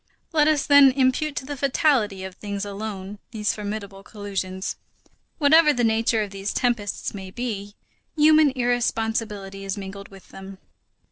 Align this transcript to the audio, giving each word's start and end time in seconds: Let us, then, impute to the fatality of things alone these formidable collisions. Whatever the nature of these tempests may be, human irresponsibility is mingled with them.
Let 0.33 0.47
us, 0.47 0.65
then, 0.65 0.91
impute 0.93 1.35
to 1.35 1.45
the 1.45 1.55
fatality 1.55 2.23
of 2.23 2.33
things 2.33 2.65
alone 2.65 3.19
these 3.29 3.53
formidable 3.53 4.01
collisions. 4.01 4.75
Whatever 5.37 5.73
the 5.73 5.83
nature 5.83 6.23
of 6.23 6.31
these 6.31 6.53
tempests 6.55 7.13
may 7.13 7.29
be, 7.29 7.75
human 8.15 8.49
irresponsibility 8.55 9.63
is 9.63 9.77
mingled 9.77 10.07
with 10.09 10.29
them. 10.29 10.57